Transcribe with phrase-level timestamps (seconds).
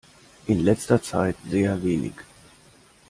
[0.47, 2.13] In letzter Zeit sehr wenig.